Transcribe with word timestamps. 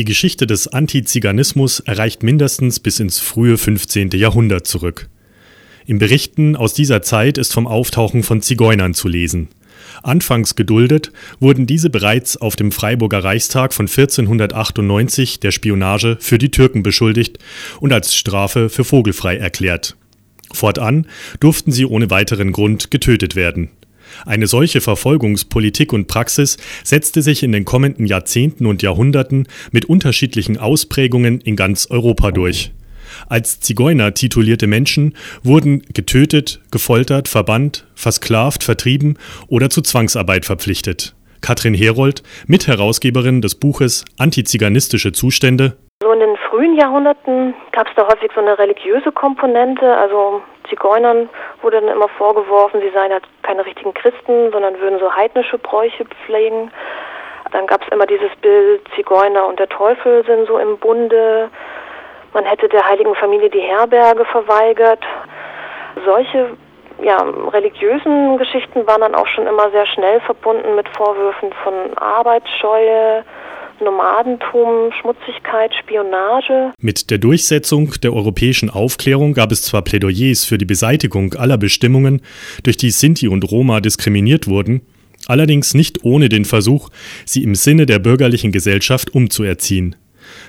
Die 0.00 0.06
Geschichte 0.06 0.46
des 0.46 0.66
Antiziganismus 0.66 1.80
erreicht 1.80 2.22
mindestens 2.22 2.80
bis 2.80 3.00
ins 3.00 3.18
frühe 3.18 3.58
15. 3.58 4.08
Jahrhundert 4.12 4.66
zurück. 4.66 5.10
In 5.84 5.98
Berichten 5.98 6.56
aus 6.56 6.72
dieser 6.72 7.02
Zeit 7.02 7.36
ist 7.36 7.52
vom 7.52 7.66
Auftauchen 7.66 8.22
von 8.22 8.40
Zigeunern 8.40 8.94
zu 8.94 9.08
lesen. 9.08 9.48
Anfangs 10.02 10.56
geduldet, 10.56 11.12
wurden 11.38 11.66
diese 11.66 11.90
bereits 11.90 12.38
auf 12.38 12.56
dem 12.56 12.72
Freiburger 12.72 13.22
Reichstag 13.22 13.74
von 13.74 13.88
1498 13.88 15.38
der 15.38 15.50
Spionage 15.50 16.16
für 16.18 16.38
die 16.38 16.50
Türken 16.50 16.82
beschuldigt 16.82 17.38
und 17.78 17.92
als 17.92 18.14
Strafe 18.14 18.70
für 18.70 18.84
vogelfrei 18.84 19.36
erklärt. 19.36 19.96
Fortan 20.50 21.08
durften 21.40 21.72
sie 21.72 21.84
ohne 21.84 22.08
weiteren 22.08 22.52
Grund 22.52 22.90
getötet 22.90 23.36
werden. 23.36 23.68
Eine 24.26 24.46
solche 24.46 24.80
Verfolgungspolitik 24.80 25.92
und 25.92 26.08
Praxis 26.08 26.56
setzte 26.84 27.22
sich 27.22 27.42
in 27.42 27.52
den 27.52 27.64
kommenden 27.64 28.06
Jahrzehnten 28.06 28.66
und 28.66 28.82
Jahrhunderten 28.82 29.46
mit 29.72 29.84
unterschiedlichen 29.86 30.58
Ausprägungen 30.58 31.40
in 31.40 31.56
ganz 31.56 31.86
Europa 31.90 32.30
durch. 32.30 32.72
Als 33.28 33.60
Zigeuner 33.60 34.14
titulierte 34.14 34.66
Menschen 34.66 35.14
wurden 35.42 35.82
getötet, 35.92 36.60
gefoltert, 36.70 37.28
verbannt, 37.28 37.86
versklavt, 37.94 38.62
vertrieben 38.62 39.18
oder 39.48 39.70
zu 39.70 39.82
Zwangsarbeit 39.82 40.44
verpflichtet. 40.44 41.14
Katrin 41.40 41.74
Herold, 41.74 42.22
Mitherausgeberin 42.46 43.40
des 43.40 43.54
Buches 43.54 44.04
Antiziganistische 44.18 45.12
Zustände. 45.12 45.76
So 46.02 46.12
in 46.12 46.20
den 46.20 46.36
frühen 46.48 46.76
Jahrhunderten 46.76 47.54
gab 47.72 47.88
es 47.88 47.94
da 47.96 48.06
häufig 48.06 48.30
so 48.34 48.40
eine 48.40 48.58
religiöse 48.58 49.12
Komponente. 49.12 49.96
Also 49.96 50.42
Zigeunern 50.70 51.28
wurde 51.60 51.80
dann 51.80 51.90
immer 51.90 52.08
vorgeworfen, 52.08 52.80
sie 52.80 52.90
seien 52.90 53.12
halt 53.12 53.24
keine 53.42 53.66
richtigen 53.66 53.92
Christen, 53.92 54.50
sondern 54.50 54.80
würden 54.80 54.98
so 54.98 55.14
heidnische 55.14 55.58
Bräuche 55.58 56.06
pflegen. 56.24 56.70
Dann 57.52 57.66
gab 57.66 57.82
es 57.82 57.88
immer 57.88 58.06
dieses 58.06 58.34
Bild, 58.40 58.82
Zigeuner 58.94 59.46
und 59.46 59.58
der 59.58 59.68
Teufel 59.68 60.24
sind 60.24 60.46
so 60.46 60.58
im 60.58 60.78
Bunde. 60.78 61.50
Man 62.32 62.44
hätte 62.44 62.68
der 62.68 62.88
heiligen 62.88 63.14
Familie 63.16 63.50
die 63.50 63.60
Herberge 63.60 64.24
verweigert. 64.24 65.04
Solche 66.06 66.56
ja, 67.02 67.16
religiösen 67.52 68.38
Geschichten 68.38 68.86
waren 68.86 69.00
dann 69.00 69.14
auch 69.14 69.26
schon 69.26 69.46
immer 69.46 69.70
sehr 69.70 69.86
schnell 69.86 70.20
verbunden 70.20 70.76
mit 70.76 70.88
Vorwürfen 70.90 71.52
von 71.64 71.96
Arbeitsscheue, 71.96 73.24
Nomadentum, 73.80 74.92
Schmutzigkeit, 75.00 75.72
Spionage. 75.82 76.72
Mit 76.80 77.10
der 77.10 77.18
Durchsetzung 77.18 77.92
der 78.02 78.12
europäischen 78.12 78.70
Aufklärung 78.70 79.34
gab 79.34 79.52
es 79.52 79.62
zwar 79.62 79.82
Plädoyers 79.82 80.44
für 80.44 80.58
die 80.58 80.64
Beseitigung 80.64 81.34
aller 81.34 81.58
Bestimmungen, 81.58 82.22
durch 82.62 82.76
die 82.76 82.90
Sinti 82.90 83.28
und 83.28 83.50
Roma 83.50 83.80
diskriminiert 83.80 84.46
wurden, 84.46 84.82
allerdings 85.26 85.74
nicht 85.74 86.04
ohne 86.04 86.28
den 86.28 86.44
Versuch, 86.44 86.90
sie 87.24 87.42
im 87.42 87.54
Sinne 87.54 87.86
der 87.86 87.98
bürgerlichen 87.98 88.52
Gesellschaft 88.52 89.14
umzuerziehen. 89.14 89.96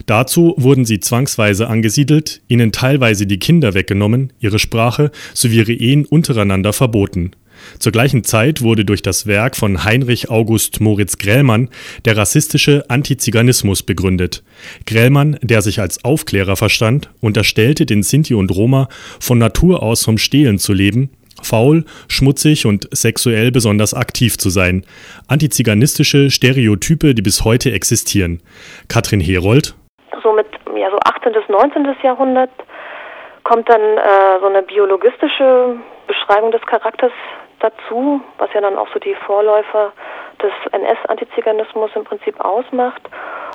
Dazu 0.05 0.53
wurden 0.57 0.85
sie 0.85 0.99
zwangsweise 0.99 1.67
angesiedelt, 1.67 2.41
ihnen 2.47 2.71
teilweise 2.71 3.25
die 3.25 3.39
Kinder 3.39 3.73
weggenommen, 3.73 4.33
ihre 4.39 4.59
Sprache 4.59 5.11
sowie 5.33 5.57
ihre 5.57 5.73
Ehen 5.73 6.05
untereinander 6.05 6.73
verboten. 6.73 7.31
Zur 7.79 7.91
gleichen 7.91 8.23
Zeit 8.23 8.61
wurde 8.61 8.85
durch 8.85 9.01
das 9.01 9.27
Werk 9.27 9.55
von 9.55 9.83
Heinrich 9.83 10.29
August 10.29 10.81
Moritz 10.81 11.17
Grällmann 11.17 11.69
der 12.05 12.17
rassistische 12.17 12.85
Antiziganismus 12.89 13.83
begründet. 13.83 14.43
Grällmann, 14.85 15.37
der 15.41 15.61
sich 15.61 15.79
als 15.79 16.03
Aufklärer 16.03 16.55
verstand, 16.55 17.09
unterstellte 17.21 17.85
den 17.85 18.03
Sinti 18.03 18.33
und 18.33 18.51
Roma 18.51 18.87
von 19.19 19.37
Natur 19.37 19.83
aus 19.83 20.03
vom 20.03 20.17
Stehlen 20.17 20.59
zu 20.59 20.73
leben 20.73 21.09
faul, 21.43 21.85
schmutzig 22.07 22.65
und 22.65 22.87
sexuell 22.91 23.51
besonders 23.51 23.93
aktiv 23.93 24.37
zu 24.37 24.49
sein. 24.49 24.85
Antiziganistische 25.27 26.29
Stereotype, 26.29 27.15
die 27.15 27.21
bis 27.21 27.43
heute 27.43 27.71
existieren. 27.71 28.41
Katrin 28.89 29.19
Herold. 29.19 29.75
So 30.23 30.33
mit 30.33 30.47
ja, 30.75 30.89
so 30.91 30.97
18. 31.03 31.33
bis 31.33 31.47
19. 31.49 31.95
Jahrhundert 32.03 32.51
kommt 33.43 33.67
dann 33.69 33.81
äh, 33.81 34.39
so 34.39 34.47
eine 34.47 34.61
biologistische 34.63 35.77
Beschreibung 36.07 36.51
des 36.51 36.61
Charakters 36.61 37.11
dazu, 37.61 38.21
was 38.37 38.51
ja 38.53 38.61
dann 38.61 38.77
auch 38.77 38.87
so 38.93 38.99
die 38.99 39.15
Vorläufer 39.15 39.91
des 40.41 40.51
NS-Antiziganismus 40.71 41.91
im 41.95 42.03
Prinzip 42.03 42.39
ausmacht. 42.39 43.01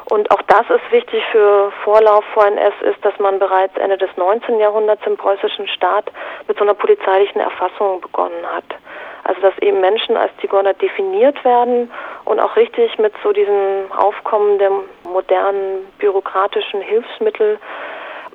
Und 0.09 0.31
auch 0.31 0.43
das 0.43 0.62
ist 0.71 0.93
wichtig 0.93 1.22
für 1.33 1.72
Vorlauf 1.83 2.25
vor 2.33 2.47
NS, 2.47 2.75
ist, 2.83 3.05
dass 3.05 3.19
man 3.19 3.41
bereits 3.41 3.77
Ende 3.77 3.99
des 3.99 4.11
19. 4.17 4.61
Jahrhunderts 4.61 5.05
im 5.05 5.17
preußischen 5.17 5.67
Staat 5.67 6.12
mit 6.47 6.56
so 6.56 6.65
einer 6.65 6.75
polizeilichen 6.75 7.41
Erfassung 7.41 8.00
begonnen 8.00 8.47
hat. 8.55 8.65
Also 9.25 9.41
dass 9.41 9.59
eben 9.59 9.81
Menschen 9.81 10.17
als 10.17 10.31
Zigeuner 10.41 10.75
definiert 10.75 11.44
werden 11.44 11.91
und 12.25 12.38
auch 12.38 12.55
richtig 12.55 12.97
mit 12.99 13.12
so 13.25 13.33
diesem 13.33 13.91
Aufkommen 13.97 14.61
der 14.61 14.71
modernen 15.03 15.84
bürokratischen 15.99 16.81
Hilfsmittel 16.81 17.59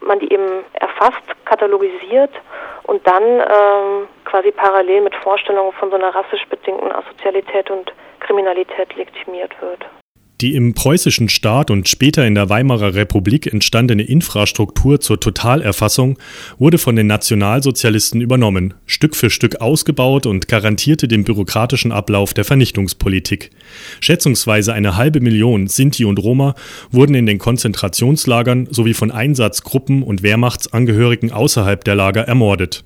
man 0.02 0.20
die 0.20 0.32
eben 0.34 0.66
erfasst, 0.74 1.22
katalogisiert 1.46 2.32
und 2.84 3.06
dann 3.08 3.24
ähm, 3.24 4.08
quasi 4.32 4.52
parallel 4.52 5.02
mit 5.02 5.16
Vorstellungen 5.16 5.74
von 5.74 5.90
so 5.90 5.98
einer 5.98 6.16
rassisch 6.16 6.46
bedingten 6.50 6.92
Asozialität 6.92 7.70
und 7.70 7.92
Kriminalität 8.22 8.96
legitimiert 8.96 9.52
wird. 9.62 9.86
Die 10.40 10.56
im 10.56 10.74
preußischen 10.74 11.30
Staat 11.30 11.70
und 11.70 11.88
später 11.88 12.26
in 12.26 12.34
der 12.34 12.50
Weimarer 12.50 12.96
Republik 12.96 13.46
entstandene 13.46 14.02
Infrastruktur 14.02 15.00
zur 15.00 15.20
Totalerfassung 15.20 16.18
wurde 16.58 16.80
von 16.80 16.96
den 16.96 17.06
Nationalsozialisten 17.06 18.22
übernommen, 18.22 18.74
Stück 18.88 19.16
für 19.16 19.30
Stück 19.30 19.62
ausgebaut 19.62 20.26
und 20.26 20.48
garantierte 20.48 21.08
den 21.08 21.26
bürokratischen 21.26 21.92
Ablauf 21.92 22.34
der 22.34 22.46
Vernichtungspolitik. 22.46 23.52
Schätzungsweise 24.00 24.74
eine 24.74 24.98
halbe 24.98 25.20
Million 25.20 25.68
Sinti 25.68 26.06
und 26.06 26.18
Roma 26.18 26.56
wurden 26.90 27.14
in 27.14 27.28
den 27.28 27.38
Konzentrationslagern 27.38 28.68
sowie 28.72 28.96
von 28.96 29.12
Einsatzgruppen 29.12 30.02
und 30.02 30.24
Wehrmachtsangehörigen 30.24 31.32
außerhalb 31.32 31.84
der 31.84 31.94
Lager 31.94 32.24
ermordet. 32.24 32.84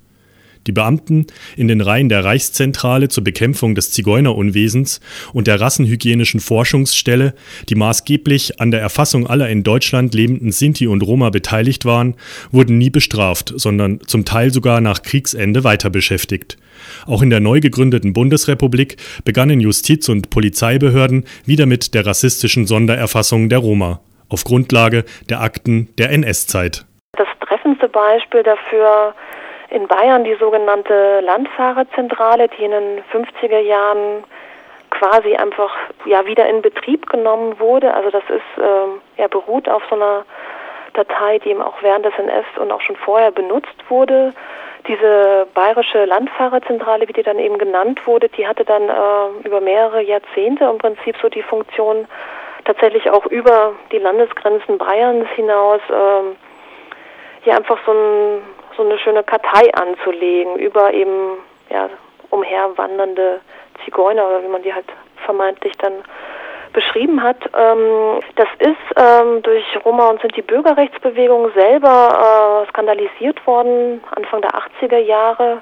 Die 0.68 0.72
Beamten 0.72 1.28
in 1.56 1.68
den 1.68 1.82
Reihen 1.82 2.10
der 2.10 2.24
Reichszentrale 2.24 3.10
zur 3.10 3.24
Bekämpfung 3.24 3.76
des 3.76 3.92
Zigeunerunwesens 3.92 5.00
und 5.34 5.48
der 5.48 5.62
Rassenhygienischen 5.62 6.40
Forschungsstelle, 6.40 7.34
die 7.70 7.76
maßgeblich 7.76 8.60
an 8.60 8.72
der 8.72 8.82
Erfassung 8.82 9.28
aller 9.28 9.50
in 9.50 9.64
Deutschland 9.64 10.14
lebenden 10.14 10.52
Sinti 10.52 10.88
und 10.88 11.04
Roma 11.04 11.30
beteiligt 11.30 11.86
waren, 11.86 12.16
wurden 12.52 12.78
nie 12.78 12.90
bestraft, 12.90 13.54
sondern 13.56 14.00
zum 14.08 14.26
Teil 14.26 14.52
sogar 14.52 14.82
nach 14.82 15.04
Kriegsende 15.04 15.64
weiter 15.64 15.90
beschäftigt. 15.90 16.58
Auch 17.06 17.22
in 17.22 17.30
der 17.30 17.40
neu 17.40 17.60
gegründeten 17.60 18.14
Bundesrepublik 18.14 18.98
begannen 19.24 19.60
Justiz- 19.60 20.10
und 20.10 20.30
Polizeibehörden 20.30 21.26
wieder 21.46 21.66
mit 21.66 21.94
der 21.94 22.06
rassistischen 22.06 22.68
Sondererfassung 22.68 23.50
der 23.50 23.60
Roma 23.60 24.02
auf 24.30 24.44
Grundlage 24.44 25.06
der 25.30 25.42
Akten 25.42 25.90
der 25.98 26.12
NS-Zeit. 26.12 26.86
Das 27.14 27.28
treffendste 27.48 27.88
Beispiel 27.88 28.44
dafür 28.44 29.14
in 29.70 29.88
Bayern 29.88 30.24
die 30.24 30.36
sogenannte 30.36 31.22
Landfahrerzentrale, 31.22 32.48
die 32.50 32.66
in 32.66 32.72
den 32.72 33.04
50er 33.12 33.60
Jahren 33.60 34.24
quasi 34.92 35.36
einfach 35.36 35.76
ja 36.06 36.26
wieder 36.26 36.48
in 36.48 36.62
Betrieb 36.62 37.10
genommen 37.10 37.60
wurde. 37.60 37.94
Also 37.94 38.10
das 38.12 38.24
ist 38.24 38.64
äh, 38.64 39.22
ja 39.22 39.28
beruht 39.28 39.68
auf 39.68 39.84
so 39.90 39.96
einer 39.96 40.26
Datei, 40.94 41.40
die 41.40 41.50
eben 41.50 41.62
auch 41.62 41.82
während 41.82 42.06
des 42.06 42.14
NS 42.18 42.46
und 42.60 42.72
auch 42.72 42.82
schon 42.82 42.96
vorher 42.96 43.32
benutzt 43.32 43.76
wurde. 43.90 44.34
Diese 44.88 45.48
bayerische 45.54 46.06
Landfahrerzentrale, 46.06 47.08
wie 47.08 47.14
die 47.14 47.24
dann 47.24 47.40
eben 47.40 47.58
genannt 47.58 48.06
wurde, 48.06 48.30
die 48.30 48.48
hatte 48.48 48.64
dann 48.64 48.84
äh, 48.84 49.48
über 49.48 49.60
mehrere 49.60 50.02
Jahrzehnte 50.02 50.66
im 50.66 50.78
Prinzip 50.78 51.16
so 51.22 51.28
die 51.28 51.42
Funktion, 51.42 52.08
tatsächlich 52.66 53.10
auch 53.10 53.26
über 53.26 53.74
die 53.92 53.98
Landesgrenzen 53.98 54.78
Bayerns 54.78 55.28
hinaus 55.36 55.82
äh, 55.90 56.36
hier 57.42 57.56
einfach 57.56 57.80
so 57.86 57.92
ein 57.92 58.42
so 58.78 58.84
eine 58.84 58.98
schöne 59.00 59.24
Kartei 59.24 59.74
anzulegen 59.74 60.56
über 60.58 60.94
eben 60.94 61.38
ja, 61.70 61.90
umherwandernde 62.30 63.42
Zigeuner 63.84 64.28
oder 64.28 64.44
wie 64.44 64.48
man 64.48 64.64
die 64.64 64.74
halt 64.74 64.86
vermeintlich 65.26 65.74
dann 65.78 66.04
beschrieben 66.74 67.24
hat. 67.24 67.38
Ähm, 67.58 68.20
das 68.36 68.50
ist 68.60 69.00
ähm, 69.00 69.42
durch 69.42 69.64
Roma 69.86 70.10
und 70.10 70.22
Sinti 70.22 70.42
Bürgerrechtsbewegung 70.42 71.52
selber 71.54 72.66
äh, 72.66 72.70
skandalisiert 72.70 73.46
worden, 73.48 74.04
Anfang 74.12 74.42
der 74.42 74.52
80er 74.52 74.98
Jahre. 74.98 75.62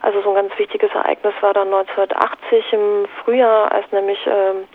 Also 0.00 0.22
so 0.22 0.30
ein 0.30 0.34
ganz 0.34 0.58
wichtiges 0.58 0.90
Ereignis 0.94 1.34
war 1.40 1.54
dann 1.54 1.72
1980 1.72 2.72
im 2.72 3.06
Frühjahr, 3.22 3.72
als 3.72 3.90
nämlich 3.92 4.18
ähm, 4.26 4.66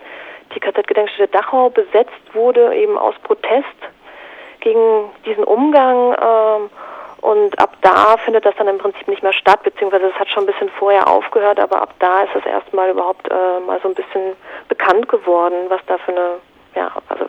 die 0.54 0.60
KZ-Gedenkstätte 0.60 1.28
Dachau 1.32 1.70
besetzt 1.70 2.34
wurde, 2.34 2.74
eben 2.74 2.96
aus 2.96 3.14
Protest 3.22 3.66
gegen 4.60 5.10
diesen 5.24 5.44
Umgang. 5.44 6.16
Und 7.20 7.58
ab 7.58 7.76
da 7.82 8.16
findet 8.24 8.46
das 8.46 8.54
dann 8.56 8.68
im 8.68 8.78
Prinzip 8.78 9.06
nicht 9.06 9.22
mehr 9.22 9.32
statt, 9.32 9.62
beziehungsweise 9.62 10.06
es 10.06 10.14
hat 10.14 10.28
schon 10.30 10.44
ein 10.44 10.46
bisschen 10.46 10.70
vorher 10.78 11.06
aufgehört, 11.06 11.60
aber 11.60 11.82
ab 11.82 11.94
da 11.98 12.22
ist 12.22 12.34
es 12.34 12.46
erstmal 12.46 12.90
überhaupt 12.90 13.28
äh, 13.28 13.60
mal 13.66 13.78
so 13.82 13.88
ein 13.88 13.94
bisschen 13.94 14.32
bekannt 14.68 15.08
geworden, 15.08 15.66
was 15.68 15.80
da 15.86 15.98
für 15.98 16.12
eine, 16.12 16.30
ja, 16.74 16.90
also 17.08 17.26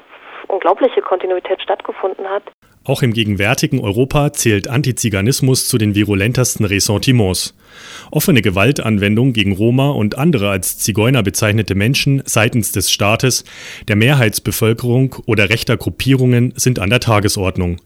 unglaubliche 0.48 1.02
Kontinuität 1.02 1.62
stattgefunden 1.62 2.30
hat. 2.30 2.44
Auch 2.84 3.04
im 3.04 3.14
gegenwärtigen 3.14 3.80
Europa 3.80 4.34
zählt 4.34 4.68
Antiziganismus 4.68 5.68
zu 5.68 5.78
den 5.78 5.94
virulentesten 5.94 6.66
Ressentiments. 6.66 7.56
Offene 8.10 8.42
Gewaltanwendung 8.42 9.34
gegen 9.34 9.56
Roma 9.56 9.92
und 9.92 10.18
andere 10.18 10.50
als 10.50 10.80
Zigeuner 10.80 11.22
bezeichnete 11.22 11.76
Menschen 11.76 12.24
seitens 12.26 12.72
des 12.72 12.92
Staates, 12.92 13.44
der 13.88 13.98
Mehrheitsbevölkerung 13.98 15.16
oder 15.28 15.50
rechter 15.50 15.78
Gruppierungen 15.78 16.54
sind 16.56 16.80
an 16.80 16.90
der 16.90 17.02
Tagesordnung. 17.02 17.78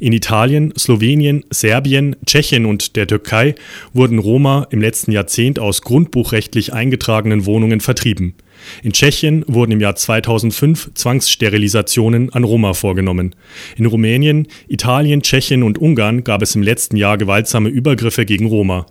In 0.00 0.12
Italien, 0.12 0.72
Slowenien, 0.78 1.44
Serbien, 1.50 2.16
Tschechien 2.24 2.66
und 2.66 2.96
der 2.96 3.06
Türkei 3.06 3.54
wurden 3.92 4.18
Roma 4.18 4.66
im 4.70 4.80
letzten 4.80 5.12
Jahrzehnt 5.12 5.58
aus 5.58 5.82
grundbuchrechtlich 5.82 6.72
eingetragenen 6.72 7.46
Wohnungen 7.46 7.80
vertrieben. 7.80 8.34
In 8.82 8.92
Tschechien 8.92 9.44
wurden 9.46 9.72
im 9.72 9.80
Jahr 9.80 9.96
2005 9.96 10.92
Zwangssterilisationen 10.94 12.32
an 12.32 12.44
Roma 12.44 12.74
vorgenommen. 12.74 13.34
In 13.76 13.86
Rumänien, 13.86 14.46
Italien, 14.68 15.22
Tschechien 15.22 15.62
und 15.62 15.78
Ungarn 15.78 16.24
gab 16.24 16.42
es 16.42 16.54
im 16.54 16.62
letzten 16.62 16.96
Jahr 16.96 17.18
gewaltsame 17.18 17.68
Übergriffe 17.68 18.24
gegen 18.24 18.46
Roma. 18.46 18.86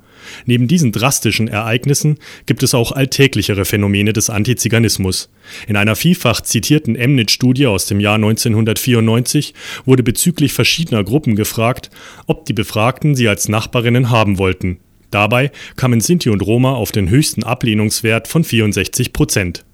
Neben 0.46 0.68
diesen 0.68 0.92
drastischen 0.92 1.48
Ereignissen 1.48 2.18
gibt 2.46 2.64
es 2.64 2.74
auch 2.74 2.92
alltäglichere 2.92 3.66
Phänomene 3.66 4.14
des 4.14 4.30
Antiziganismus. 4.30 5.30
In 5.68 5.75
einer 5.75 5.96
vielfach 5.96 6.42
zitierten 6.42 6.96
Emnit-Studie 6.96 7.68
aus 7.68 7.86
dem 7.86 8.00
Jahr 8.00 8.16
1994 8.16 9.54
wurde 9.86 10.04
bezüglich 10.04 10.54
verschiedener 10.54 11.04
Gruppen 11.04 11.36
gefragt, 11.36 11.90
ob 12.25 12.46
die 12.46 12.54
Befragten 12.54 13.16
sie 13.16 13.28
als 13.28 13.48
Nachbarinnen 13.48 14.10
haben 14.10 14.38
wollten. 14.38 14.80
Dabei 15.12 15.51
kamen 15.75 16.01
Sinti 16.01 16.30
und 16.30 16.42
Roma 16.42 16.74
auf 16.74 16.92
den 16.92 17.09
höchsten 17.09 17.44
Ablehnungswert 17.44 18.27
von 18.27 18.44
64 18.44 19.13
Prozent. 19.13 19.65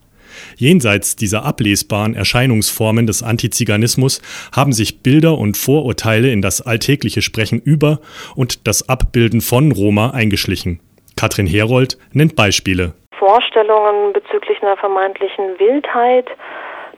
Jenseits 0.55 1.15
dieser 1.15 1.45
ablesbaren 1.45 2.15
Erscheinungsformen 2.15 3.07
des 3.07 3.23
Antiziganismus 3.23 4.21
haben 4.55 4.73
sich 4.73 5.03
Bilder 5.03 5.37
und 5.37 5.57
Vorurteile 5.57 6.31
in 6.31 6.41
das 6.41 6.65
alltägliche 6.65 7.21
Sprechen 7.21 7.59
über 7.59 7.99
und 8.35 8.67
das 8.67 8.87
Abbilden 8.89 9.41
von 9.41 9.71
Roma 9.71 10.11
eingeschlichen. 10.11 10.79
Katrin 11.15 11.47
Herold 11.47 11.97
nennt 12.11 12.35
Beispiele. 12.35 12.93
Vorstellungen 13.17 14.13
bezüglich 14.13 14.61
einer 14.61 14.77
vermeintlichen 14.77 15.57
Wildheit, 15.59 16.27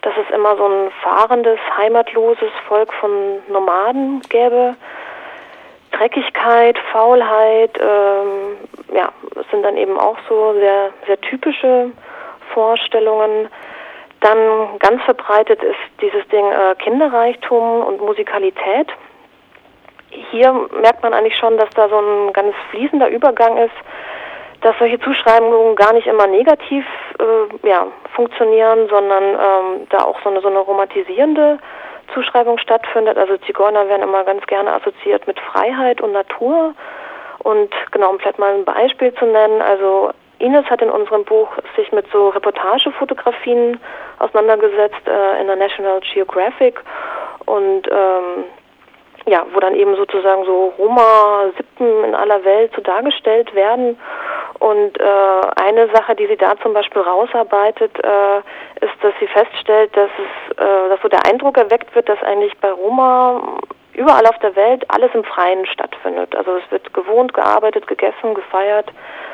dass 0.01 0.13
es 0.17 0.33
immer 0.33 0.55
so 0.57 0.65
ein 0.65 0.91
fahrendes, 1.03 1.59
heimatloses 1.77 2.51
Volk 2.67 2.91
von 2.93 3.11
Nomaden 3.51 4.21
gäbe. 4.29 4.75
Dreckigkeit, 5.97 6.77
Faulheit, 6.91 7.71
ähm, 7.79 8.57
ja, 8.93 9.09
sind 9.51 9.63
dann 9.63 9.77
eben 9.77 9.97
auch 9.97 10.17
so 10.27 10.53
sehr, 10.53 10.91
sehr 11.07 11.19
typische 11.21 11.91
Vorstellungen. 12.53 13.47
Dann 14.21 14.79
ganz 14.79 15.01
verbreitet 15.03 15.61
ist 15.63 16.01
dieses 16.01 16.27
Ding 16.29 16.45
äh, 16.51 16.75
Kinderreichtum 16.75 17.81
und 17.81 18.01
Musikalität. 18.01 18.87
Hier 20.31 20.51
merkt 20.81 21.03
man 21.03 21.13
eigentlich 21.13 21.37
schon, 21.37 21.57
dass 21.57 21.69
da 21.71 21.89
so 21.89 21.99
ein 21.99 22.33
ganz 22.33 22.55
fließender 22.71 23.09
Übergang 23.09 23.57
ist, 23.57 23.75
dass 24.61 24.75
solche 24.79 24.99
Zuschreibungen 24.99 25.75
gar 25.75 25.93
nicht 25.93 26.07
immer 26.07 26.27
negativ 26.27 26.85
äh, 27.19 27.67
ja, 27.67 27.87
funktionieren, 28.15 28.87
sondern 28.89 29.23
ähm, 29.23 29.87
da 29.89 30.03
auch 30.05 30.19
so 30.23 30.29
eine, 30.29 30.41
so 30.41 30.47
eine 30.47 30.59
romantisierende 30.59 31.59
Zuschreibung 32.13 32.57
stattfindet. 32.57 33.17
Also 33.17 33.37
Zigeuner 33.37 33.87
werden 33.87 34.03
immer 34.03 34.23
ganz 34.23 34.45
gerne 34.47 34.73
assoziiert 34.73 35.27
mit 35.27 35.39
Freiheit 35.39 36.01
und 36.01 36.11
Natur. 36.11 36.73
Und 37.39 37.71
genau, 37.91 38.09
um 38.09 38.19
vielleicht 38.19 38.39
mal 38.39 38.53
ein 38.53 38.65
Beispiel 38.65 39.13
zu 39.15 39.25
nennen, 39.25 39.61
also 39.61 40.11
Ines 40.39 40.65
hat 40.65 40.81
in 40.81 40.89
unserem 40.89 41.23
Buch 41.23 41.49
sich 41.75 41.91
mit 41.91 42.05
so 42.11 42.29
Reportagefotografien 42.29 43.79
auseinandergesetzt 44.19 45.07
äh, 45.07 45.41
in 45.41 45.47
der 45.47 45.55
National 45.55 46.01
Geographic 46.01 46.81
und 47.45 47.87
ähm, 47.89 48.45
ja, 49.27 49.45
wo 49.53 49.59
dann 49.59 49.75
eben 49.75 49.95
sozusagen 49.95 50.45
so 50.45 50.73
Roma-Sippen 50.77 52.03
in 52.03 52.15
aller 52.15 52.43
Welt 52.43 52.71
so 52.75 52.81
dargestellt 52.81 53.53
werden. 53.55 53.97
Und 54.59 54.99
äh, 54.99 55.41
eine 55.55 55.89
Sache, 55.89 56.15
die 56.15 56.27
sie 56.27 56.37
da 56.37 56.55
zum 56.61 56.73
Beispiel 56.73 57.01
rausarbeitet, 57.01 57.91
äh, 58.03 58.37
ist, 58.85 58.93
dass 59.01 59.13
sie 59.19 59.27
feststellt, 59.27 59.95
dass 59.97 60.09
es, 60.17 60.57
äh, 60.57 60.89
dass 60.89 61.01
so 61.01 61.07
der 61.07 61.25
Eindruck 61.25 61.57
erweckt 61.57 61.93
wird, 61.95 62.07
dass 62.07 62.21
eigentlich 62.23 62.55
bei 62.59 62.71
Roma 62.71 63.59
überall 63.93 64.25
auf 64.27 64.37
der 64.39 64.55
Welt 64.55 64.83
alles 64.89 65.09
im 65.13 65.23
Freien 65.23 65.65
stattfindet. 65.65 66.35
Also 66.35 66.57
es 66.57 66.71
wird 66.71 66.93
gewohnt, 66.93 67.33
gearbeitet, 67.33 67.87
gegessen, 67.87 68.33
gefeiert, 68.33 68.91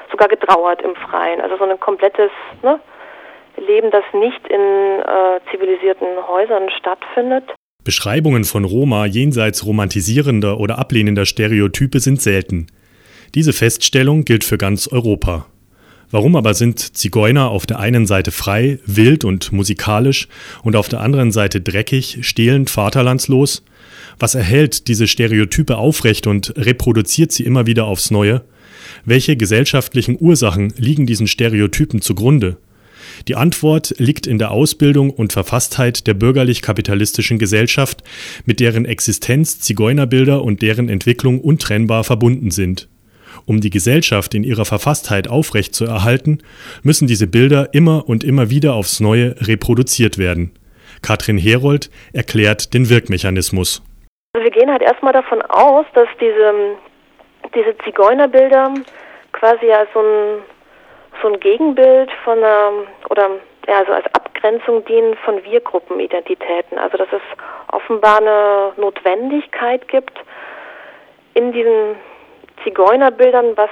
sogar 0.09 0.27
getrauert 0.27 0.81
im 0.81 0.95
Freien. 0.95 1.41
Also 1.41 1.57
so 1.57 1.65
ein 1.65 1.79
komplettes 1.79 2.31
ne, 2.61 2.79
Leben, 3.57 3.91
das 3.91 4.03
nicht 4.13 4.47
in 4.47 4.99
äh, 4.99 5.39
zivilisierten 5.51 6.27
Häusern 6.27 6.69
stattfindet. 6.69 7.51
Beschreibungen 7.83 8.43
von 8.43 8.63
Roma 8.63 9.05
jenseits 9.05 9.65
romantisierender 9.65 10.59
oder 10.59 10.77
ablehnender 10.77 11.25
Stereotype 11.25 11.99
sind 11.99 12.21
selten. 12.21 12.67
Diese 13.33 13.53
Feststellung 13.53 14.23
gilt 14.23 14.43
für 14.43 14.57
ganz 14.57 14.87
Europa. 14.87 15.47
Warum 16.11 16.35
aber 16.35 16.53
sind 16.53 16.79
Zigeuner 16.79 17.49
auf 17.49 17.65
der 17.65 17.79
einen 17.79 18.05
Seite 18.05 18.31
frei, 18.31 18.79
wild 18.85 19.23
und 19.23 19.51
musikalisch 19.51 20.27
und 20.61 20.75
auf 20.75 20.89
der 20.89 20.99
anderen 20.99 21.31
Seite 21.31 21.61
dreckig, 21.61 22.19
stehlend, 22.21 22.69
vaterlandslos? 22.69 23.63
Was 24.19 24.35
erhält 24.35 24.87
diese 24.87 25.07
Stereotype 25.07 25.77
aufrecht 25.77 26.27
und 26.27 26.53
reproduziert 26.57 27.31
sie 27.31 27.43
immer 27.43 27.65
wieder 27.65 27.85
aufs 27.85 28.11
Neue? 28.11 28.43
Welche 29.05 29.37
gesellschaftlichen 29.37 30.17
Ursachen 30.19 30.73
liegen 30.77 31.07
diesen 31.07 31.27
Stereotypen 31.27 32.01
zugrunde? 32.01 32.57
Die 33.27 33.35
Antwort 33.35 33.93
liegt 33.97 34.27
in 34.27 34.37
der 34.37 34.51
Ausbildung 34.51 35.09
und 35.09 35.33
Verfasstheit 35.33 36.07
der 36.07 36.13
bürgerlich-kapitalistischen 36.13 37.39
Gesellschaft, 37.39 38.03
mit 38.45 38.59
deren 38.59 38.85
Existenz 38.85 39.59
Zigeunerbilder 39.59 40.43
und 40.43 40.61
deren 40.61 40.89
Entwicklung 40.89 41.39
untrennbar 41.39 42.03
verbunden 42.03 42.51
sind. 42.51 42.87
Um 43.45 43.61
die 43.61 43.69
Gesellschaft 43.69 44.33
in 44.33 44.43
ihrer 44.43 44.65
Verfasstheit 44.65 45.27
aufrechtzuerhalten, 45.27 46.43
müssen 46.83 47.07
diese 47.07 47.27
Bilder 47.27 47.69
immer 47.73 48.07
und 48.07 48.23
immer 48.23 48.49
wieder 48.49 48.73
aufs 48.73 48.99
Neue 48.99 49.35
reproduziert 49.39 50.17
werden. 50.17 50.51
Katrin 51.01 51.37
Herold 51.37 51.89
erklärt 52.13 52.73
den 52.73 52.89
Wirkmechanismus. 52.89 53.81
Also 54.33 54.45
wir 54.45 54.51
gehen 54.51 54.69
halt 54.69 54.81
erstmal 54.81 55.13
davon 55.13 55.41
aus, 55.41 55.85
dass 55.93 56.07
diese, 56.19 56.53
diese 57.55 57.75
Zigeunerbilder 57.83 58.73
quasi 59.33 59.71
als 59.71 59.89
so 59.93 59.99
ein, 59.99 60.41
so 61.21 61.27
ein 61.27 61.39
Gegenbild 61.39 62.11
von 62.23 62.37
einer, 62.37 62.71
oder 63.09 63.29
ja, 63.67 63.77
also 63.79 63.93
als 63.93 64.05
Abgrenzung 64.13 64.83
dienen 64.85 65.15
von 65.23 65.43
Wir-Gruppenidentitäten. 65.43 66.77
Also 66.77 66.97
dass 66.97 67.07
es 67.11 67.21
offenbar 67.71 68.17
eine 68.17 68.73
Notwendigkeit 68.77 69.87
gibt, 69.87 70.17
in 71.33 71.51
diesen 71.51 71.95
Zigeunerbildern 72.63 73.55
was, 73.55 73.69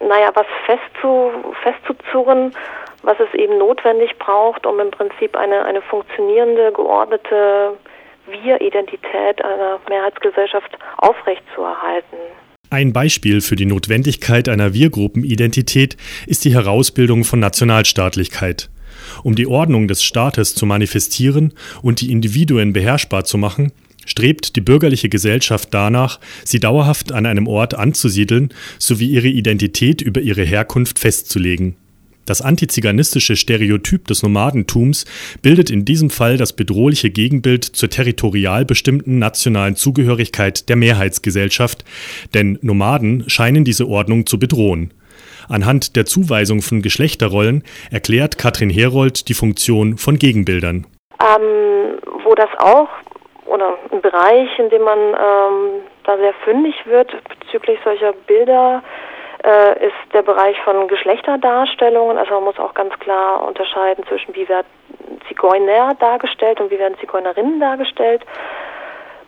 naja, 0.00 0.30
was 0.34 0.46
festzu, 0.66 1.32
festzuzurren, 1.62 2.54
was 3.02 3.18
es 3.20 3.32
eben 3.34 3.58
notwendig 3.58 4.16
braucht, 4.18 4.66
um 4.66 4.80
im 4.80 4.90
Prinzip 4.90 5.36
eine, 5.36 5.64
eine 5.64 5.82
funktionierende, 5.82 6.72
geordnete 6.72 7.76
wir-Identität 8.26 9.44
einer 9.44 9.78
Mehrheitsgesellschaft 9.88 10.78
aufrechtzuerhalten. 10.98 12.16
Ein 12.74 12.92
Beispiel 12.92 13.40
für 13.40 13.54
die 13.54 13.66
Notwendigkeit 13.66 14.48
einer 14.48 14.74
Wir-Gruppenidentität 14.74 15.96
ist 16.26 16.44
die 16.44 16.52
Herausbildung 16.52 17.22
von 17.22 17.38
Nationalstaatlichkeit. 17.38 18.68
Um 19.22 19.36
die 19.36 19.46
Ordnung 19.46 19.86
des 19.86 20.02
Staates 20.02 20.56
zu 20.56 20.66
manifestieren 20.66 21.52
und 21.82 22.00
die 22.00 22.10
Individuen 22.10 22.72
beherrschbar 22.72 23.24
zu 23.24 23.38
machen, 23.38 23.70
strebt 24.06 24.56
die 24.56 24.60
bürgerliche 24.60 25.08
Gesellschaft 25.08 25.68
danach, 25.70 26.18
sie 26.44 26.58
dauerhaft 26.58 27.12
an 27.12 27.26
einem 27.26 27.46
Ort 27.46 27.74
anzusiedeln 27.74 28.52
sowie 28.80 29.06
ihre 29.06 29.28
Identität 29.28 30.02
über 30.02 30.20
ihre 30.20 30.42
Herkunft 30.42 30.98
festzulegen. 30.98 31.76
Das 32.26 32.40
antiziganistische 32.40 33.36
Stereotyp 33.36 34.06
des 34.06 34.22
Nomadentums 34.22 35.04
bildet 35.42 35.70
in 35.70 35.84
diesem 35.84 36.10
Fall 36.10 36.36
das 36.36 36.52
bedrohliche 36.54 37.10
Gegenbild 37.10 37.64
zur 37.64 37.90
territorial 37.90 38.64
bestimmten 38.64 39.18
nationalen 39.18 39.76
Zugehörigkeit 39.76 40.68
der 40.68 40.76
Mehrheitsgesellschaft, 40.76 41.84
denn 42.32 42.58
Nomaden 42.62 43.24
scheinen 43.28 43.64
diese 43.64 43.86
Ordnung 43.88 44.26
zu 44.26 44.38
bedrohen. 44.38 44.92
Anhand 45.48 45.96
der 45.96 46.06
Zuweisung 46.06 46.62
von 46.62 46.80
Geschlechterrollen 46.80 47.62
erklärt 47.90 48.38
Katrin 48.38 48.70
Herold 48.70 49.28
die 49.28 49.34
Funktion 49.34 49.98
von 49.98 50.18
Gegenbildern. 50.18 50.86
Ähm, 51.20 51.98
wo 52.24 52.34
das 52.34 52.48
auch, 52.58 52.88
oder 53.46 53.76
ein 53.92 54.00
Bereich, 54.00 54.48
in 54.58 54.70
dem 54.70 54.82
man 54.82 54.98
ähm, 54.98 55.82
da 56.04 56.16
sehr 56.16 56.34
fündig 56.44 56.74
wird 56.86 57.12
bezüglich 57.40 57.78
solcher 57.84 58.12
Bilder, 58.26 58.82
äh, 59.44 59.86
ist 59.86 60.12
der 60.12 60.22
Bereich 60.22 60.60
von 60.62 60.88
Geschlechterdarstellungen. 60.88 62.18
Also 62.18 62.34
man 62.34 62.44
muss 62.44 62.58
auch 62.58 62.74
ganz 62.74 62.98
klar 62.98 63.46
unterscheiden 63.46 64.04
zwischen 64.06 64.34
wie 64.34 64.48
werden 64.48 64.66
Zigeuner 65.28 65.94
dargestellt 65.94 66.60
und 66.60 66.70
wie 66.70 66.78
werden 66.78 66.98
Zigeunerinnen 66.98 67.60
dargestellt. 67.60 68.24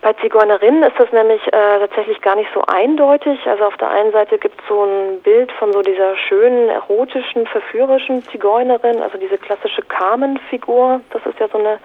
Bei 0.03 0.13
Zigeunerinnen 0.15 0.83
ist 0.85 0.99
das 0.99 1.11
nämlich 1.11 1.45
äh, 1.49 1.79
tatsächlich 1.81 2.21
gar 2.21 2.37
nicht 2.37 2.51
so 2.55 2.63
eindeutig. 2.67 3.45
Also 3.47 3.65
auf 3.65 3.77
der 3.77 3.91
einen 3.91 4.13
Seite 4.13 4.39
gibt 4.39 4.61
es 4.61 4.69
so 4.69 4.85
ein 4.85 5.21
Bild 5.23 5.51
von 5.53 5.73
so 5.73 5.83
dieser 5.83 6.17
schönen, 6.17 6.69
erotischen, 6.69 7.47
verführerischen 7.47 8.23
Zigeunerin, 8.25 9.03
also 9.03 9.19
diese 9.19 9.39
klassische 9.39 9.83
Carmen-Figur. 9.83 11.01
Das 11.11 11.25
ist 11.27 11.39
ja 11.41 11.49
so 11.49 11.59
eine 11.59 11.79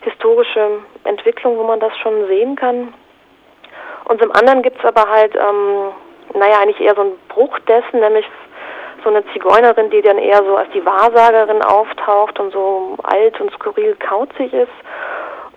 historische 0.00 0.80
Entwicklung, 1.04 1.56
wo 1.56 1.62
man 1.62 1.80
das 1.80 1.96
schon 1.98 2.26
sehen 2.26 2.56
kann. 2.56 2.94
Und 4.04 4.20
zum 4.20 4.32
anderen 4.32 4.62
gibt 4.62 4.78
es 4.78 4.84
aber 4.84 5.08
halt, 5.08 5.34
ähm, 5.36 5.92
naja, 6.36 6.58
eigentlich 6.60 6.80
eher 6.80 6.94
so 6.94 7.02
einen 7.02 7.18
Bruch 7.28 7.58
dessen, 7.60 8.00
nämlich 8.00 8.26
so 9.02 9.10
eine 9.10 9.24
Zigeunerin, 9.32 9.90
die 9.90 10.02
dann 10.02 10.18
eher 10.18 10.42
so 10.44 10.56
als 10.56 10.70
die 10.70 10.84
Wahrsagerin 10.84 11.62
auftaucht 11.62 12.40
und 12.40 12.52
so 12.52 12.96
alt 13.02 13.40
und 13.40 13.52
skurril 13.52 13.96
kauzig 13.96 14.52
ist. 14.52 14.72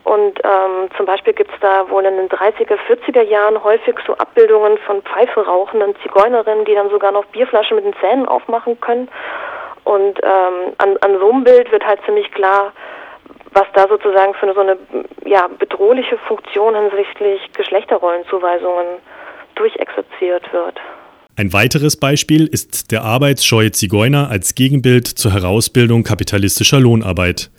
Und 0.04 0.40
ähm, 0.44 0.90
zum 0.98 1.06
Beispiel 1.06 1.34
gibt 1.34 1.52
es 1.54 1.60
da 1.60 1.90
wohl 1.90 2.06
in 2.06 2.16
den 2.16 2.30
30er, 2.30 2.78
40er 2.88 3.22
Jahren 3.22 3.64
häufig 3.64 3.96
so 4.08 4.14
Abbildungen 4.14 4.78
von 4.80 5.02
Pfeife 5.04 5.46
rauchenden 5.46 5.96
Zigeunerinnen, 6.02 6.66
die 6.66 6.74
dann 6.74 6.90
sogar 6.90 7.12
noch 7.12 7.26
Bierflaschen 7.26 7.76
mit 7.76 7.86
den 7.86 7.96
Zähnen 8.00 8.28
aufmachen 8.28 8.80
können. 8.80 9.10
Und 9.84 10.20
ähm, 10.24 10.74
an, 10.78 10.98
an 11.02 11.20
so 11.20 11.30
einem 11.30 11.44
Bild 11.44 11.72
wird 11.72 11.86
halt 11.86 12.00
ziemlich 12.06 12.32
klar, 12.32 12.72
was 13.54 13.66
da 13.74 13.88
sozusagen 13.88 14.34
für 14.36 14.46
eine, 14.46 14.54
so 14.54 14.62
eine 14.62 14.78
ja, 15.26 15.48
bedrohliche 15.48 16.18
Funktion 16.20 16.76
hinsichtlich 16.76 17.52
Geschlechterrollenzuweisungen 17.54 19.00
durchexerziert 19.60 20.52
wird. 20.52 20.78
Ein 21.36 21.54
weiteres 21.54 21.96
Beispiel 21.96 22.48
ist 22.48 22.92
der 22.92 23.04
arbeitsscheue 23.04 23.72
Zigeuner 23.72 24.30
als 24.30 24.56
Gegenbild 24.56 25.08
zur 25.08 25.32
Herausbildung 25.32 26.04
kapitalistischer 26.04 26.80
Lohnarbeit. 26.80 27.50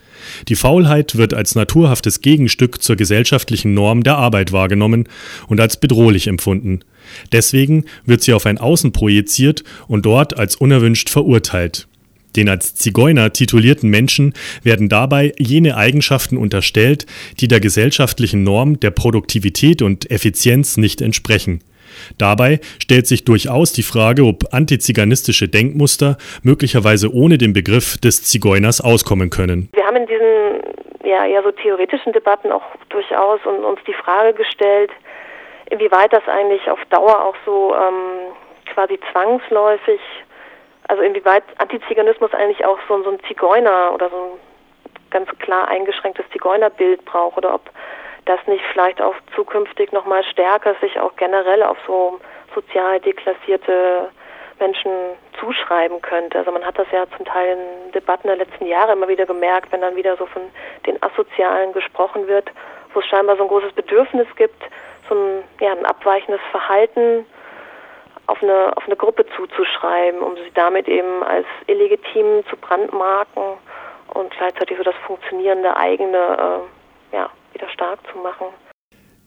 Die 0.48 0.54
Faulheit 0.54 1.16
wird 1.16 1.32
als 1.32 1.54
naturhaftes 1.54 2.20
Gegenstück 2.20 2.82
zur 2.82 2.96
gesellschaftlichen 2.96 3.72
Norm 3.72 4.02
der 4.02 4.16
Arbeit 4.16 4.52
wahrgenommen 4.52 5.08
und 5.48 5.60
als 5.60 5.78
bedrohlich 5.78 6.26
empfunden. 6.26 6.80
Deswegen 7.32 7.86
wird 8.04 8.22
sie 8.22 8.34
auf 8.34 8.44
ein 8.44 8.58
Außen 8.58 8.92
projiziert 8.92 9.64
und 9.88 10.04
dort 10.04 10.38
als 10.38 10.56
unerwünscht 10.56 11.08
verurteilt. 11.08 11.88
Den 12.36 12.48
als 12.48 12.74
Zigeuner 12.74 13.32
titulierten 13.32 13.90
Menschen 13.90 14.34
werden 14.62 14.88
dabei 14.88 15.32
jene 15.38 15.76
Eigenschaften 15.76 16.36
unterstellt, 16.36 17.06
die 17.40 17.48
der 17.48 17.60
gesellschaftlichen 17.60 18.44
Norm 18.44 18.78
der 18.78 18.90
Produktivität 18.90 19.82
und 19.82 20.10
Effizienz 20.10 20.76
nicht 20.76 21.00
entsprechen. 21.00 21.60
Dabei 22.18 22.60
stellt 22.82 23.06
sich 23.06 23.24
durchaus 23.24 23.72
die 23.72 23.82
Frage, 23.82 24.22
ob 24.24 24.52
antiziganistische 24.52 25.48
Denkmuster 25.48 26.16
möglicherweise 26.42 27.12
ohne 27.12 27.38
den 27.38 27.52
Begriff 27.52 27.98
des 27.98 28.24
Zigeuners 28.24 28.80
auskommen 28.80 29.30
können. 29.30 29.68
Wir 29.72 29.84
haben 29.84 29.96
in 29.96 30.06
diesen 30.06 31.08
ja, 31.08 31.26
eher 31.26 31.42
so 31.42 31.50
theoretischen 31.50 32.12
Debatten 32.12 32.52
auch 32.52 32.62
durchaus 32.88 33.40
uns 33.44 33.80
die 33.86 33.94
Frage 33.94 34.34
gestellt, 34.34 34.90
inwieweit 35.70 36.12
das 36.12 36.26
eigentlich 36.26 36.68
auf 36.70 36.78
Dauer 36.90 37.24
auch 37.24 37.36
so 37.44 37.74
ähm, 37.74 38.34
quasi 38.72 38.98
zwangsläufig 39.12 40.00
also 40.90 41.02
inwieweit 41.02 41.44
Antiziganismus 41.58 42.34
eigentlich 42.34 42.64
auch 42.64 42.78
so, 42.88 43.00
so 43.04 43.10
ein 43.10 43.20
Zigeuner 43.28 43.92
oder 43.94 44.10
so 44.10 44.16
ein 44.16 44.40
ganz 45.10 45.28
klar 45.38 45.68
eingeschränktes 45.68 46.26
Zigeunerbild 46.32 47.04
braucht 47.04 47.38
oder 47.38 47.54
ob 47.54 47.70
das 48.24 48.40
nicht 48.46 48.64
vielleicht 48.72 49.00
auch 49.00 49.14
zukünftig 49.34 49.92
nochmal 49.92 50.24
stärker 50.24 50.74
sich 50.80 50.98
auch 50.98 51.14
generell 51.16 51.62
auf 51.62 51.78
so 51.86 52.20
sozial 52.54 53.00
deklassierte 53.00 54.10
Menschen 54.58 54.90
zuschreiben 55.38 56.00
könnte. 56.02 56.38
Also 56.38 56.52
man 56.52 56.64
hat 56.64 56.78
das 56.78 56.86
ja 56.92 57.06
zum 57.16 57.24
Teil 57.24 57.56
in 57.56 57.92
Debatten 57.92 58.28
der 58.28 58.36
letzten 58.36 58.66
Jahre 58.66 58.92
immer 58.92 59.08
wieder 59.08 59.26
gemerkt, 59.26 59.72
wenn 59.72 59.80
dann 59.80 59.96
wieder 59.96 60.16
so 60.16 60.26
von 60.26 60.42
den 60.86 61.02
Asozialen 61.02 61.72
gesprochen 61.72 62.26
wird, 62.28 62.50
wo 62.92 63.00
es 63.00 63.06
scheinbar 63.06 63.36
so 63.36 63.42
ein 63.42 63.48
großes 63.48 63.72
Bedürfnis 63.72 64.28
gibt, 64.36 64.62
so 65.08 65.14
ein, 65.14 65.42
ja, 65.60 65.72
ein 65.72 65.86
abweichendes 65.86 66.40
Verhalten 66.50 67.24
auf 68.26 68.42
eine, 68.42 68.76
auf 68.76 68.84
eine 68.86 68.96
Gruppe 68.96 69.26
zuzuschreiben, 69.36 70.20
um 70.20 70.36
sie 70.36 70.52
damit 70.54 70.86
eben 70.88 71.22
als 71.22 71.46
illegitim 71.66 72.44
zu 72.48 72.56
brandmarken 72.56 73.42
und 74.14 74.30
gleichzeitig 74.36 74.76
so 74.76 74.84
das 74.84 74.94
funktionierende 75.06 75.76
eigene 75.76 76.62
äh, 77.12 77.16
ja, 77.16 77.30
wieder 77.54 77.68
stark 77.70 78.00
zu 78.12 78.18
machen. 78.18 78.46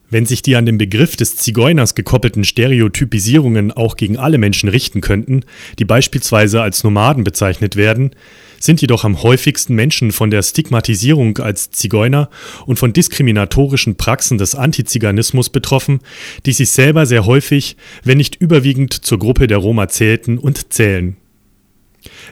Wenn 0.10 0.28
sich 0.28 0.44
die 0.44 0.56
an 0.56 0.68
den 0.68 0.78
Begriff 0.78 1.16
des 1.16 1.38
Zigeuners 1.38 1.96
gekoppelten 1.96 2.44
Stereotypisierungen 2.44 3.72
auch 3.72 3.96
gegen 3.96 4.18
alle 4.20 4.38
Menschen 4.38 4.70
richten 4.70 5.02
könnten, 5.02 5.44
die 5.80 5.86
beispielsweise 5.86 6.62
als 6.62 6.84
Nomaden 6.84 7.24
bezeichnet 7.24 7.76
werden, 7.76 8.12
sind 8.60 8.80
jedoch 8.80 9.06
am 9.06 9.24
häufigsten 9.24 9.74
Menschen 9.74 10.12
von 10.12 10.30
der 10.30 10.44
Stigmatisierung 10.44 11.40
als 11.40 11.72
Zigeuner 11.72 12.30
und 12.68 12.78
von 12.78 12.94
diskriminatorischen 12.94 13.96
Praxen 13.96 14.38
des 14.38 14.54
Antiziganismus 14.54 15.50
betroffen, 15.50 16.00
die 16.46 16.54
sich 16.54 16.70
selber 16.70 17.08
sehr 17.08 17.26
häufig, 17.26 17.76
wenn 18.04 18.20
nicht 18.20 18.36
überwiegend 18.36 18.94
zur 18.94 19.18
Gruppe 19.18 19.48
der 19.48 19.58
Roma 19.58 19.88
zählten 19.88 20.38
und 20.38 20.72
zählen. 20.72 21.18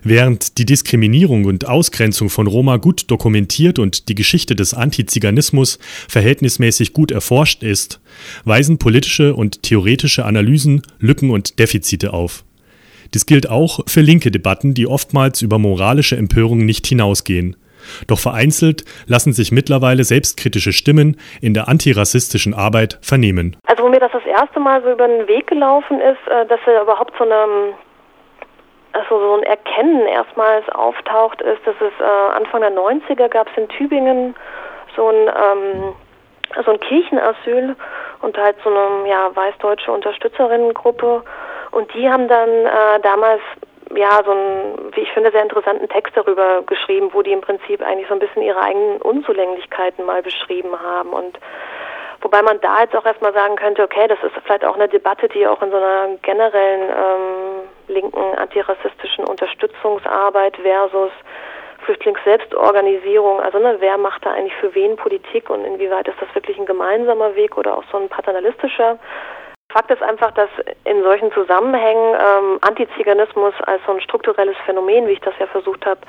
Während 0.04 0.58
die 0.58 0.66
Diskriminierung 0.66 1.46
und 1.46 1.68
Ausgrenzung 1.68 2.30
von 2.30 2.48
Roma 2.48 2.78
gut 2.78 3.12
dokumentiert 3.12 3.78
und 3.78 4.10
die 4.10 4.16
Geschichte 4.16 4.56
des 4.56 4.74
Antiziganismus 4.74 5.78
verhältnismäßig 6.10 6.94
gut 6.94 7.12
erforscht 7.12 7.62
ist, 7.62 8.02
weisen 8.44 8.80
politische 8.80 9.36
und 9.36 9.62
theoretische 9.62 10.26
Analysen 10.26 10.82
Lücken 11.00 11.30
und 11.30 11.60
Defizite 11.60 12.14
auf. 12.14 12.44
Dies 13.14 13.28
gilt 13.28 13.50
auch 13.50 13.82
für 13.88 14.02
linke 14.02 14.32
Debatten, 14.32 14.74
die 14.74 14.88
oftmals 14.88 15.42
über 15.42 15.60
moralische 15.60 16.16
Empörung 16.16 16.66
nicht 16.66 16.88
hinausgehen. 16.88 17.56
Doch 18.08 18.20
vereinzelt 18.20 18.86
lassen 19.08 19.34
sich 19.34 19.52
mittlerweile 19.52 20.04
selbstkritische 20.04 20.72
Stimmen 20.72 21.18
in 21.42 21.54
der 21.54 21.68
antirassistischen 21.68 22.54
Arbeit 22.54 22.98
vernehmen. 23.02 23.58
Also 23.66 23.84
wo 23.84 23.90
mir 23.90 24.00
das 24.00 24.12
das 24.12 24.26
erste 24.26 24.60
Mal 24.60 24.82
so 24.84 24.92
über 24.92 25.08
den 25.08 25.28
Weg 25.28 25.48
gelaufen 25.48 26.00
ist, 26.00 26.32
äh, 26.32 26.48
dass 26.48 26.60
er 26.66 26.84
überhaupt 26.84 27.14
so 27.18 27.24
eine 27.24 27.74
also 28.94 29.20
so 29.20 29.34
ein 29.36 29.44
Erkennen 29.44 30.06
erstmals 30.08 30.68
auftaucht, 30.70 31.42
ist, 31.42 31.66
dass 31.66 31.76
es 31.76 31.94
äh, 32.00 32.36
Anfang 32.36 32.62
der 32.62 32.72
90er 32.72 33.30
gab 33.30 33.48
es 33.50 33.58
in 33.58 33.70
Tübingen 33.70 34.36
so 34.96 35.10
ein, 35.10 35.28
ähm, 35.28 35.94
so 36.66 36.72
ein 36.72 36.80
Kirchenasyl 36.80 37.76
und 38.22 38.38
halt 38.38 38.58
so 38.64 38.70
eine 38.70 39.10
ja, 39.10 39.34
weißdeutsche 39.34 39.92
Unterstützerinnengruppe. 39.92 41.24
Und 41.72 41.94
die 41.94 42.10
haben 42.10 42.28
dann 42.28 42.50
äh, 42.50 43.00
damals 43.02 43.42
ja 43.96 44.22
so 44.26 44.32
einen, 44.32 44.92
wie 44.94 45.02
ich 45.02 45.12
finde, 45.12 45.32
sehr 45.32 45.44
interessanten 45.44 45.88
Text 45.88 46.16
darüber 46.16 46.62
geschrieben, 46.64 47.10
wo 47.14 47.22
die 47.22 47.32
im 47.32 47.42
Prinzip 47.42 47.82
eigentlich 47.82 48.08
so 48.08 48.14
ein 48.14 48.20
bisschen 48.20 48.42
ihre 48.42 48.62
eigenen 48.62 49.02
Unzulänglichkeiten 49.02 50.06
mal 50.06 50.22
beschrieben 50.22 50.78
haben. 50.82 51.12
Und 51.12 51.38
Wobei 52.22 52.44
man 52.44 52.62
da 52.62 52.82
jetzt 52.82 52.96
auch 52.96 53.06
erstmal 53.06 53.34
sagen 53.34 53.56
könnte, 53.56 53.84
okay, 53.84 54.08
das 54.08 54.20
ist 54.24 54.34
vielleicht 54.44 54.64
auch 54.64 54.76
eine 54.76 54.88
Debatte, 54.88 55.28
die 55.28 55.48
auch 55.48 55.62
in 55.64 55.72
so 55.72 55.78
einer 55.78 56.18
generellen 56.22 56.90
ähm, 56.90 57.51
linken 57.92 58.38
antirassistischen 58.38 59.26
Unterstützungsarbeit 59.26 60.58
versus 60.58 61.12
Flüchtlingsselbstorganisierung, 61.86 63.42
also 63.42 63.60
ne, 63.60 63.78
wer 63.80 63.98
macht 63.98 64.26
da 64.26 64.32
eigentlich 64.32 64.56
für 64.56 64.74
wen 64.76 64.96
Politik 64.96 65.50
und 65.50 65.66
inwieweit 65.66 66.08
ist 66.08 66.22
das 66.22 66.34
wirklich 66.36 66.58
ein 66.58 66.66
gemeinsamer 66.66 67.36
Weg 67.36 67.58
oder 67.58 67.78
auch 67.78 67.84
so 67.92 67.98
ein 67.98 68.10
paternalistischer? 68.10 69.00
Fakt 69.72 69.90
ist 69.90 70.04
einfach, 70.04 70.32
dass 70.32 70.50
in 70.84 71.02
solchen 71.02 71.32
Zusammenhängen 71.32 72.16
ähm, 72.16 72.60
Antiziganismus 72.62 73.54
als 73.66 73.82
so 73.86 73.94
ein 73.94 74.02
strukturelles 74.02 74.58
Phänomen, 74.66 75.08
wie 75.08 75.14
ich 75.14 75.22
das 75.22 75.34
ja 75.40 75.48
versucht 75.48 75.86
habe 75.86 76.02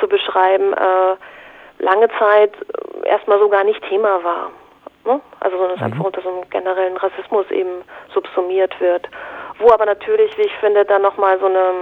zu 0.00 0.08
beschreiben, 0.08 0.72
äh, 0.72 1.82
lange 1.82 2.08
Zeit 2.18 2.52
erstmal 3.04 3.38
so 3.38 3.48
gar 3.48 3.64
nicht 3.64 3.82
Thema 3.88 4.22
war. 4.24 4.50
Ne? 5.04 5.20
Also 5.40 5.56
sondern 5.56 5.74
es 5.74 5.80
mhm. 5.80 5.86
einfach 5.86 6.04
unter 6.04 6.22
so 6.22 6.28
einem 6.28 6.50
generellen 6.50 6.96
Rassismus 6.96 7.48
eben 7.50 7.82
subsumiert 8.12 8.78
wird. 8.80 9.08
Wo 9.58 9.70
aber 9.70 9.86
natürlich, 9.86 10.36
wie 10.36 10.42
ich 10.42 10.56
finde, 10.56 10.84
dann 10.84 11.02
nochmal 11.02 11.38
so 11.38 11.46
eine 11.46 11.72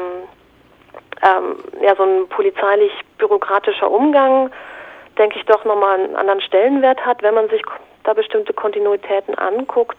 ähm, 1.23 1.57
ja, 1.81 1.95
so 1.97 2.03
ein 2.03 2.29
polizeilich-bürokratischer 2.29 3.91
Umgang, 3.91 4.51
denke 5.19 5.39
ich, 5.39 5.45
doch 5.47 5.65
nochmal 5.65 6.01
einen 6.01 6.17
anderen 6.17 6.41
Stellenwert 6.41 7.05
hat, 7.07 7.23
wenn 7.23 7.35
man 7.35 7.49
sich 7.49 7.63
da 8.03 8.13
bestimmte 8.13 8.53
Kontinuitäten 8.53 9.37
anguckt. 9.37 9.99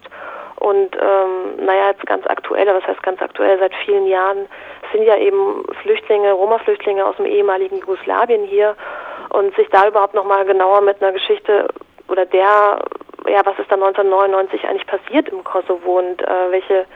Und 0.56 0.94
ähm, 0.94 1.64
naja, 1.64 1.88
jetzt 1.88 2.06
ganz 2.06 2.26
aktuell, 2.26 2.66
was 2.66 2.86
heißt 2.86 3.02
ganz 3.02 3.20
aktuell, 3.20 3.58
seit 3.58 3.74
vielen 3.84 4.06
Jahren 4.06 4.46
sind 4.92 5.02
ja 5.04 5.16
eben 5.16 5.64
Flüchtlinge, 5.82 6.32
Roma-Flüchtlinge 6.32 7.04
aus 7.04 7.16
dem 7.16 7.26
ehemaligen 7.26 7.78
Jugoslawien 7.78 8.44
hier 8.44 8.76
und 9.30 9.54
sich 9.56 9.68
da 9.70 9.88
überhaupt 9.88 10.14
nochmal 10.14 10.44
genauer 10.44 10.80
mit 10.80 11.02
einer 11.02 11.12
Geschichte 11.12 11.68
oder 12.08 12.24
der 12.26 12.78
ja, 13.26 13.40
was 13.44 13.58
ist 13.58 13.70
da 13.70 13.76
1999 13.76 14.64
eigentlich 14.68 14.86
passiert 14.86 15.28
im 15.30 15.42
Kosovo 15.44 15.98
und 15.98 16.22
äh, 16.22 16.50
welche, 16.50 16.86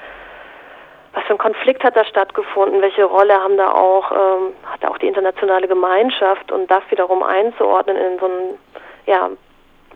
was 1.13 1.25
für 1.25 1.33
ein 1.33 1.39
Konflikt 1.39 1.83
hat 1.83 1.97
da 1.97 2.05
stattgefunden, 2.05 2.83
welche 2.83 3.05
Rolle 3.05 3.35
haben 3.35 3.57
da 3.57 3.73
auch, 3.73 4.13
ähm, 4.13 4.53
hat 4.67 4.85
auch 4.85 4.99
die 4.99 5.07
internationale 5.07 5.69
Gemeinschaft 5.69 6.53
und 6.53 6.71
das 6.71 6.83
wiederum 6.91 7.23
einzuordnen 7.23 7.97
in 7.97 8.19
so 8.19 8.27
einen, 8.27 8.59
ja, 9.07 9.31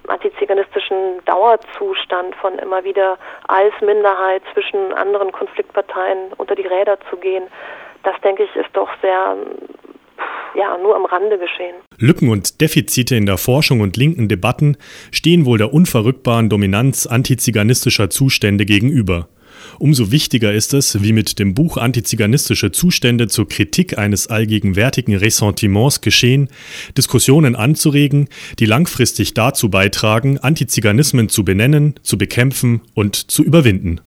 antiziganistischen 0.09 1.25
Dauerzustand 1.27 2.35
von 2.37 2.59
immer 2.59 2.83
wieder 2.83 3.19
als 3.47 3.73
Minderheit 3.81 4.43
zwischen 4.53 4.93
anderen 4.95 5.31
Konfliktparteien 5.31 6.33
unter 6.39 6.57
die 6.57 6.67
Räder 6.67 6.99
zu 7.09 7.17
gehen, 7.17 7.45
das 8.03 8.21
denke 8.23 8.43
ich 8.43 8.57
ist 8.57 8.71
doch 8.73 8.89
sehr 9.01 9.37
ja, 10.55 10.77
nur 10.77 10.97
am 10.97 11.05
Rande 11.05 11.39
geschehen. 11.39 11.77
Lücken 11.99 12.29
und 12.29 12.61
Defizite 12.61 13.17
in 13.17 13.27
der 13.27 13.39
Forschung 13.39 13.81
und 13.81 13.97
linken 13.97 14.29
Debatten 14.29 14.77
stehen 15.11 15.47
wohl 15.47 15.59
der 15.59 15.73
unverrückbaren 15.73 16.49
Dominanz 16.49 17.07
antiziganistischer 17.07 18.11
Zustände 18.11 18.67
gegenüber. 18.67 19.29
Umso 19.79 20.11
wichtiger 20.11 20.53
ist 20.53 20.75
es, 20.75 21.03
wie 21.03 21.13
mit 21.13 21.39
dem 21.39 21.55
Buch 21.55 21.77
Antiziganistische 21.77 22.73
Zustände 22.73 23.29
zur 23.29 23.49
Kritik 23.49 23.99
eines 23.99 24.29
allgegenwärtigen 24.29 25.17
Ressentiments 25.17 26.01
geschehen, 26.01 26.49
Diskussionen 26.97 27.57
anzuregen, 27.57 28.29
die 28.59 28.67
langfristig 28.67 29.35
dazu 29.35 29.71
beitragen, 29.71 30.39
Antiziganismen 30.39 31.29
zu 31.29 31.45
benennen, 31.45 31.95
zu 32.03 32.19
bekämpfen 32.19 32.81
und 32.95 33.17
zu 33.17 33.43
überwinden. 33.43 34.01